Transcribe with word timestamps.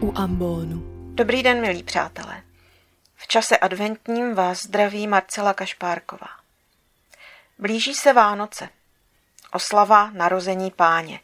u 0.00 0.12
ambonu. 0.18 0.82
Dobrý 1.14 1.42
den, 1.42 1.60
milí 1.60 1.82
přátelé. 1.82 2.42
V 3.16 3.26
čase 3.26 3.56
adventním 3.56 4.34
vás 4.34 4.62
zdraví 4.62 5.06
Marcela 5.06 5.54
Kašpárková. 5.54 6.28
Blíží 7.58 7.94
se 7.94 8.12
Vánoce. 8.12 8.68
Oslava 9.52 10.10
narození 10.10 10.70
páně. 10.70 11.20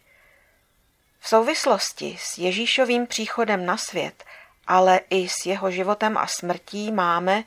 V 1.21 1.29
souvislosti 1.29 2.17
s 2.21 2.39
Ježíšovým 2.39 3.07
příchodem 3.07 3.67
na 3.67 3.77
svět, 3.77 4.25
ale 4.67 5.01
i 5.11 5.29
s 5.29 5.47
jeho 5.47 5.71
životem 5.71 6.19
a 6.19 6.27
smrtí 6.27 6.93
máme, 6.93 7.45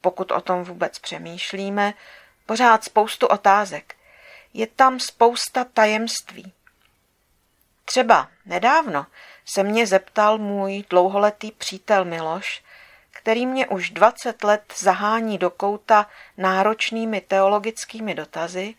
pokud 0.00 0.30
o 0.30 0.40
tom 0.40 0.64
vůbec 0.64 0.98
přemýšlíme, 0.98 1.94
pořád 2.46 2.84
spoustu 2.84 3.26
otázek. 3.26 3.94
Je 4.54 4.66
tam 4.66 5.00
spousta 5.00 5.64
tajemství. 5.64 6.52
Třeba 7.84 8.28
nedávno 8.46 9.06
se 9.44 9.62
mě 9.62 9.86
zeptal 9.86 10.38
můj 10.38 10.84
dlouholetý 10.90 11.52
přítel 11.52 12.04
Miloš, 12.04 12.62
který 13.10 13.46
mě 13.46 13.66
už 13.66 13.90
20 13.90 14.44
let 14.44 14.74
zahání 14.76 15.38
do 15.38 15.50
kouta 15.50 16.06
náročnými 16.36 17.20
teologickými 17.20 18.14
dotazy, 18.14 18.74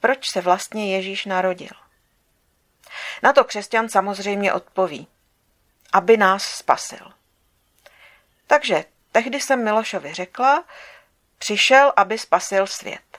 proč 0.00 0.30
se 0.32 0.40
vlastně 0.40 0.96
Ježíš 0.96 1.26
narodil. 1.26 1.76
Na 3.22 3.32
to 3.32 3.44
křesťan 3.44 3.88
samozřejmě 3.88 4.52
odpoví, 4.52 5.06
aby 5.92 6.16
nás 6.16 6.42
spasil. 6.42 7.12
Takže 8.46 8.84
tehdy 9.12 9.40
jsem 9.40 9.64
Milošovi 9.64 10.14
řekla, 10.14 10.64
přišel, 11.38 11.92
aby 11.96 12.18
spasil 12.18 12.66
svět. 12.66 13.18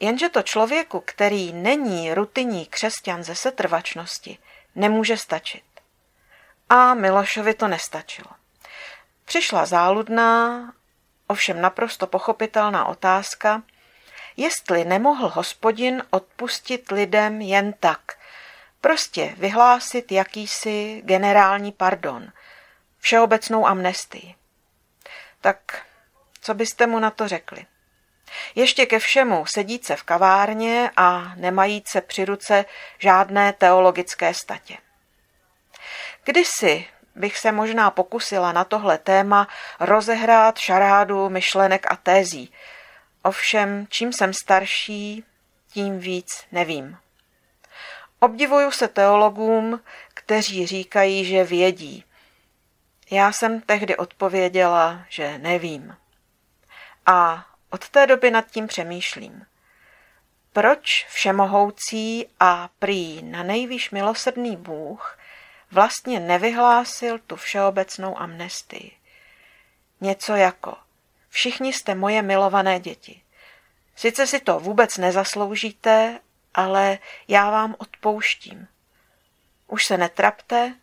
Jenže 0.00 0.28
to 0.28 0.42
člověku, 0.42 1.00
který 1.00 1.52
není 1.52 2.14
rutinní 2.14 2.66
křesťan 2.66 3.24
ze 3.24 3.34
setrvačnosti, 3.34 4.38
nemůže 4.74 5.16
stačit. 5.16 5.64
A 6.68 6.94
Milošovi 6.94 7.54
to 7.54 7.68
nestačilo. 7.68 8.30
Přišla 9.24 9.66
záludná, 9.66 10.72
ovšem 11.26 11.60
naprosto 11.60 12.06
pochopitelná 12.06 12.84
otázka, 12.84 13.62
jestli 14.36 14.84
nemohl 14.84 15.28
hospodin 15.28 16.02
odpustit 16.10 16.90
lidem 16.90 17.40
jen 17.40 17.72
tak, 17.72 18.00
prostě 18.80 19.34
vyhlásit 19.38 20.12
jakýsi 20.12 21.02
generální 21.04 21.72
pardon, 21.72 22.32
všeobecnou 22.98 23.66
amnestii. 23.66 24.34
Tak 25.40 25.86
co 26.40 26.54
byste 26.54 26.86
mu 26.86 26.98
na 26.98 27.10
to 27.10 27.28
řekli? 27.28 27.66
Ještě 28.54 28.86
ke 28.86 28.98
všemu 28.98 29.46
sedíce 29.46 29.96
v 29.96 30.02
kavárně 30.02 30.90
a 30.96 31.32
nemajíce 31.36 32.00
při 32.00 32.24
ruce 32.24 32.64
žádné 32.98 33.52
teologické 33.52 34.34
statě. 34.34 34.76
Kdysi 36.24 36.86
bych 37.14 37.38
se 37.38 37.52
možná 37.52 37.90
pokusila 37.90 38.52
na 38.52 38.64
tohle 38.64 38.98
téma 38.98 39.48
rozehrát 39.80 40.58
šarádu 40.58 41.28
myšlenek 41.28 41.86
a 41.90 41.96
tézí. 41.96 42.52
Ovšem, 43.22 43.86
čím 43.88 44.12
jsem 44.12 44.32
starší, 44.34 45.24
tím 45.68 45.98
víc 45.98 46.44
nevím. 46.52 46.98
Obdivuju 48.20 48.70
se 48.70 48.88
teologům, 48.88 49.80
kteří 50.14 50.66
říkají, 50.66 51.24
že 51.24 51.44
vědí. 51.44 52.04
Já 53.10 53.32
jsem 53.32 53.60
tehdy 53.60 53.96
odpověděla, 53.96 55.04
že 55.08 55.38
nevím. 55.38 55.96
A 57.06 57.46
od 57.72 57.88
té 57.88 58.06
doby 58.06 58.30
nad 58.30 58.50
tím 58.50 58.66
přemýšlím. 58.66 59.46
Proč 60.52 61.06
všemohoucí 61.08 62.26
a 62.40 62.68
prý 62.78 63.22
na 63.22 63.42
nejvýš 63.42 63.90
milosrdný 63.90 64.56
Bůh 64.56 65.18
vlastně 65.70 66.20
nevyhlásil 66.20 67.18
tu 67.18 67.36
všeobecnou 67.36 68.18
amnestii? 68.18 68.96
Něco 70.00 70.36
jako 70.36 70.76
všichni 71.28 71.72
jste 71.72 71.94
moje 71.94 72.22
milované 72.22 72.80
děti. 72.80 73.22
Sice 73.96 74.26
si 74.26 74.40
to 74.40 74.60
vůbec 74.60 74.96
nezasloužíte, 74.96 76.20
ale 76.54 76.98
já 77.28 77.50
vám 77.50 77.76
odpouštím. 77.78 78.68
Už 79.66 79.84
se 79.84 79.96
netrapte, 79.96 80.74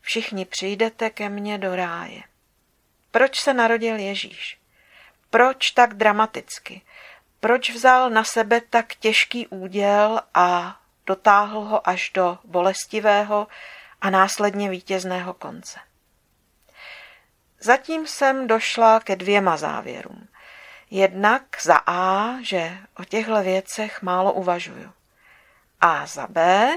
všichni 0.00 0.44
přijdete 0.44 1.10
ke 1.10 1.28
mně 1.28 1.58
do 1.58 1.76
ráje. 1.76 2.22
Proč 3.10 3.40
se 3.40 3.54
narodil 3.54 3.96
Ježíš? 3.96 4.61
Proč 5.32 5.70
tak 5.70 5.94
dramaticky? 5.94 6.82
Proč 7.40 7.70
vzal 7.70 8.10
na 8.10 8.24
sebe 8.24 8.60
tak 8.60 8.94
těžký 8.94 9.46
úděl 9.46 10.20
a 10.34 10.76
dotáhl 11.06 11.60
ho 11.60 11.88
až 11.88 12.10
do 12.14 12.38
bolestivého 12.44 13.48
a 14.00 14.10
následně 14.10 14.70
vítězného 14.70 15.34
konce? 15.34 15.80
Zatím 17.60 18.06
jsem 18.06 18.46
došla 18.46 19.00
ke 19.00 19.16
dvěma 19.16 19.56
závěrům. 19.56 20.28
Jednak 20.90 21.42
za 21.62 21.76
A, 21.86 22.36
že 22.42 22.78
o 22.98 23.04
těchto 23.04 23.42
věcech 23.42 24.02
málo 24.02 24.32
uvažuju. 24.32 24.92
A 25.80 26.06
za 26.06 26.26
B, 26.26 26.68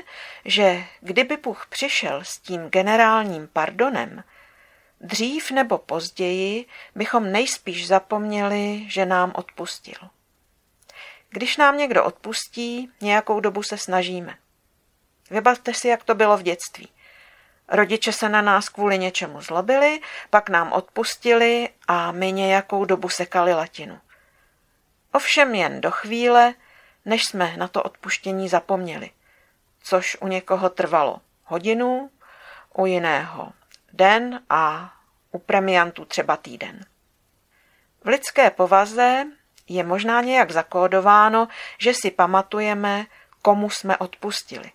že 0.46 0.84
kdyby 1.00 1.38
Bůh 1.38 1.68
přišel 1.70 2.24
s 2.24 2.38
tím 2.38 2.70
generálním 2.70 3.48
pardonem, 3.48 4.24
Dřív 5.02 5.52
nebo 5.52 5.78
později 5.78 6.66
bychom 6.96 7.32
nejspíš 7.32 7.88
zapomněli, 7.88 8.86
že 8.88 9.06
nám 9.06 9.32
odpustil. 9.36 9.98
Když 11.30 11.58
nám 11.58 11.78
někdo 11.78 12.04
odpustí, 12.04 12.92
nějakou 13.02 13.40
dobu 13.40 13.64
se 13.64 13.78
snažíme. 13.78 14.38
Vybavte 15.30 15.74
si, 15.74 15.88
jak 15.88 16.04
to 16.04 16.16
bylo 16.16 16.38
v 16.38 16.42
dětství. 16.42 16.90
Rodiče 17.68 18.12
se 18.12 18.30
na 18.30 18.42
nás 18.42 18.70
kvůli 18.70 18.98
něčemu 18.98 19.42
zlobili, 19.42 20.02
pak 20.30 20.50
nám 20.50 20.74
odpustili 20.74 21.70
a 21.88 22.12
my 22.12 22.32
nějakou 22.32 22.86
dobu 22.86 23.10
sekali 23.10 23.54
latinu. 23.54 24.00
Ovšem 25.14 25.56
jen 25.56 25.82
do 25.82 25.92
chvíle, 25.92 26.54
než 27.06 27.26
jsme 27.26 27.58
na 27.58 27.68
to 27.68 27.84
odpuštění 27.84 28.50
zapomněli, 28.50 29.12
což 29.84 30.18
u 30.22 30.28
někoho 30.28 30.70
trvalo 30.70 31.22
hodinu, 31.44 32.12
u 32.74 32.86
jiného 32.86 33.54
den 33.96 34.42
a 34.50 34.94
u 35.32 35.40
premiantů 35.40 36.06
třeba 36.06 36.38
týden. 36.38 36.86
V 38.04 38.08
lidské 38.08 38.50
povaze 38.50 39.26
je 39.68 39.84
možná 39.84 40.22
nějak 40.22 40.52
zakódováno, 40.52 41.48
že 41.78 41.94
si 41.94 42.12
pamatujeme, 42.12 43.06
komu 43.42 43.70
jsme 43.70 43.98
odpustili. 43.98 44.72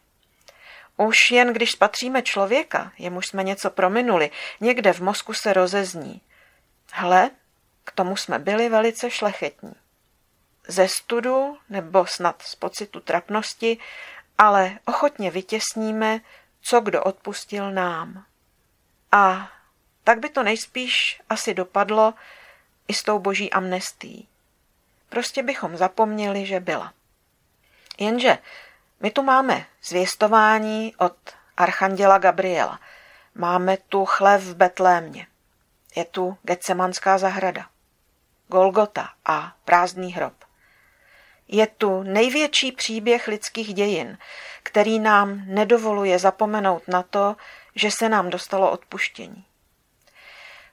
Už 0.97 1.31
jen 1.31 1.53
když 1.53 1.73
spatříme 1.73 2.23
člověka, 2.23 2.93
jemuž 2.99 3.27
jsme 3.27 3.45
něco 3.45 3.71
prominuli, 3.71 4.31
někde 4.61 4.93
v 4.93 5.01
mozku 5.01 5.35
se 5.35 5.53
rozezní. 5.53 6.21
Hle, 6.93 7.31
k 7.85 7.93
tomu 7.93 8.17
jsme 8.17 8.39
byli 8.39 8.69
velice 8.69 9.11
šlechetní. 9.11 9.75
Ze 10.69 10.89
studu 10.89 11.59
nebo 11.69 12.07
snad 12.07 12.43
z 12.43 12.55
pocitu 12.55 13.01
trapnosti, 13.01 13.79
ale 14.39 14.79
ochotně 14.85 15.31
vytěsníme, 15.31 16.21
co 16.63 16.81
kdo 16.81 17.03
odpustil 17.03 17.73
nám. 17.73 18.25
A 19.12 19.50
tak 20.04 20.19
by 20.19 20.28
to 20.28 20.43
nejspíš 20.43 21.21
asi 21.28 21.54
dopadlo 21.54 22.15
i 22.88 22.94
s 22.94 23.03
tou 23.03 23.19
boží 23.19 23.53
amnestií. 23.53 24.28
Prostě 25.09 25.43
bychom 25.43 25.76
zapomněli, 25.76 26.47
že 26.47 26.60
byla. 26.60 26.93
Jenže 27.98 28.38
my 29.00 29.10
tu 29.10 29.22
máme 29.22 29.66
zvěstování 29.82 30.94
od 30.97 31.16
archanděla 31.56 32.19
Gabriela. 32.19 32.81
Máme 33.34 33.76
tu 33.76 34.04
chlev 34.04 34.43
v 34.43 34.54
Betlémě. 34.54 35.27
Je 35.97 36.04
tu 36.04 36.39
Getsemanská 36.42 37.18
zahrada. 37.18 37.66
Golgota 38.48 39.09
a 39.24 39.53
prázdný 39.65 40.13
hrob. 40.13 40.34
Je 41.48 41.66
tu 41.66 42.03
největší 42.03 42.72
příběh 42.72 43.28
lidských 43.28 43.74
dějin, 43.74 44.18
který 44.63 44.98
nám 44.98 45.42
nedovoluje 45.47 46.18
zapomenout 46.18 46.89
na 46.89 47.03
to, 47.03 47.36
že 47.75 47.91
se 47.91 48.09
nám 48.09 48.31
dostalo 48.31 48.71
odpuštění. 48.71 49.45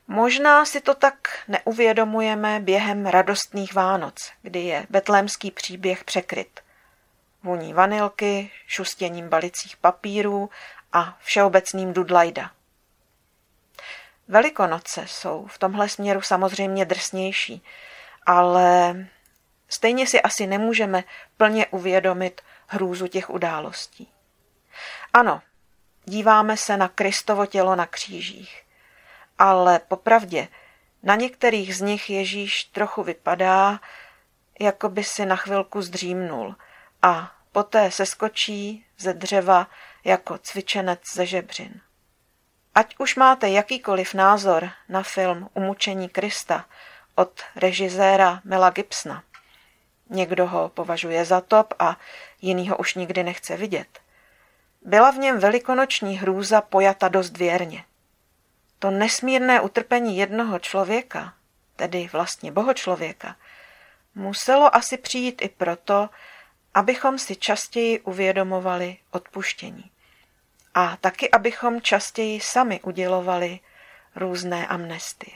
Možná 0.07 0.65
si 0.65 0.81
to 0.81 0.93
tak 0.93 1.43
neuvědomujeme 1.47 2.59
během 2.59 3.05
radostných 3.05 3.73
Vánoc, 3.73 4.31
kdy 4.41 4.59
je 4.59 4.87
betlémský 4.89 5.51
příběh 5.51 6.03
překryt. 6.03 6.59
Vůní 7.43 7.73
vanilky, 7.73 8.51
šustěním 8.67 9.29
balicích 9.29 9.77
papírů 9.77 10.49
a 10.93 11.17
všeobecným 11.21 11.93
dudlajda. 11.93 12.51
Velikonoce 14.27 15.07
jsou 15.07 15.47
v 15.47 15.57
tomhle 15.57 15.89
směru 15.89 16.21
samozřejmě 16.21 16.85
drsnější, 16.85 17.63
ale 18.25 18.95
stejně 19.69 20.07
si 20.07 20.21
asi 20.21 20.47
nemůžeme 20.47 21.03
plně 21.37 21.67
uvědomit 21.67 22.41
hrůzu 22.67 23.07
těch 23.07 23.29
událostí. 23.29 24.11
Ano, 25.13 25.41
díváme 26.07 26.57
se 26.57 26.77
na 26.77 26.87
Kristovo 26.87 27.45
tělo 27.45 27.75
na 27.75 27.85
křížích. 27.85 28.63
Ale 29.39 29.79
popravdě 29.79 30.47
na 31.03 31.15
některých 31.15 31.75
z 31.75 31.81
nich 31.81 32.09
Ježíš 32.09 32.63
trochu 32.63 33.03
vypadá, 33.03 33.79
jako 34.59 34.89
by 34.89 35.03
si 35.03 35.25
na 35.25 35.35
chvilku 35.35 35.81
zdřímnul 35.81 36.55
a 37.01 37.31
poté 37.51 37.91
se 37.91 38.05
skočí 38.05 38.85
ze 38.97 39.13
dřeva 39.13 39.67
jako 40.03 40.37
cvičenec 40.37 40.99
ze 41.13 41.25
žebřin. 41.25 41.81
Ať 42.75 42.95
už 42.97 43.15
máte 43.15 43.49
jakýkoliv 43.49 44.13
názor 44.13 44.69
na 44.89 45.03
film 45.03 45.49
Umučení 45.53 46.09
Krista 46.09 46.65
od 47.15 47.41
režiséra 47.55 48.41
Mela 48.43 48.69
Gibsona, 48.69 49.23
někdo 50.09 50.47
ho 50.47 50.69
považuje 50.69 51.25
za 51.25 51.41
top 51.41 51.73
a 51.79 51.97
jiný 52.41 52.69
ho 52.69 52.77
už 52.77 52.95
nikdy 52.95 53.23
nechce 53.23 53.57
vidět, 53.57 53.99
byla 54.87 55.11
v 55.11 55.17
něm 55.17 55.39
velikonoční 55.39 56.17
hrůza 56.17 56.61
pojata 56.61 57.07
dost 57.07 57.37
věrně. 57.37 57.83
To 58.79 58.91
nesmírné 58.91 59.61
utrpení 59.61 60.17
jednoho 60.17 60.59
člověka, 60.59 61.33
tedy 61.75 62.09
vlastně 62.11 62.51
bohočlověka, 62.51 63.35
muselo 64.15 64.75
asi 64.75 64.97
přijít 64.97 65.41
i 65.41 65.49
proto, 65.49 66.09
abychom 66.73 67.19
si 67.19 67.35
častěji 67.35 67.99
uvědomovali 67.99 68.97
odpuštění. 69.11 69.91
A 70.73 70.97
taky, 70.97 71.31
abychom 71.31 71.81
častěji 71.81 72.41
sami 72.41 72.81
udělovali 72.81 73.59
různé 74.15 74.67
amnestie. 74.67 75.35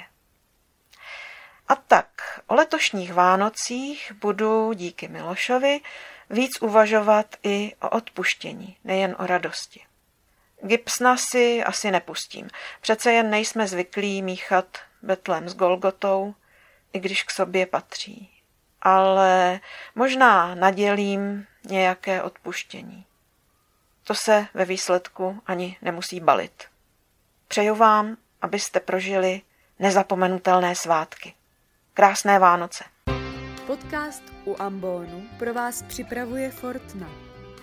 A 1.67 1.75
tak 1.75 2.39
o 2.47 2.55
letošních 2.55 3.13
Vánocích 3.13 4.11
budu 4.21 4.73
díky 4.73 5.07
Milošovi 5.07 5.81
víc 6.31 6.61
uvažovat 6.61 7.35
i 7.43 7.75
o 7.81 7.89
odpuštění, 7.89 8.77
nejen 8.83 9.15
o 9.19 9.27
radosti. 9.27 9.81
Gipsna 10.63 11.17
si 11.17 11.63
asi 11.63 11.91
nepustím. 11.91 12.47
Přece 12.81 13.13
jen 13.13 13.29
nejsme 13.29 13.67
zvyklí 13.67 14.21
míchat 14.21 14.77
Betlem 15.01 15.49
s 15.49 15.55
Golgotou, 15.55 16.35
i 16.93 16.99
když 16.99 17.23
k 17.23 17.31
sobě 17.31 17.65
patří. 17.65 18.29
Ale 18.81 19.59
možná 19.95 20.55
nadělím 20.55 21.47
nějaké 21.63 22.21
odpuštění. 22.21 23.05
To 24.03 24.15
se 24.15 24.47
ve 24.53 24.65
výsledku 24.65 25.41
ani 25.45 25.77
nemusí 25.81 26.19
balit. 26.19 26.63
Přeju 27.47 27.75
vám, 27.75 28.17
abyste 28.41 28.79
prožili 28.79 29.41
nezapomenutelné 29.79 30.75
svátky. 30.75 31.33
Krásné 31.93 32.39
Vánoce. 32.39 32.83
Podcast 33.71 34.23
u 34.45 34.55
Ambonu 34.59 35.23
pro 35.39 35.53
vás 35.53 35.83
připravuje 35.83 36.51
Fortna. 36.51 37.09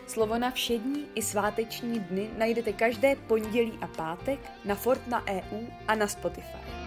Slovo 0.06 0.38
na 0.38 0.50
všední 0.50 1.04
i 1.14 1.22
sváteční 1.22 2.00
dny 2.00 2.30
najdete 2.38 2.72
každé 2.72 3.16
pondělí 3.16 3.78
a 3.80 3.86
pátek 3.86 4.40
na 4.64 4.74
Fortna 4.74 5.24
EU 5.28 5.66
a 5.88 5.94
na 5.94 6.06
Spotify. 6.06 6.77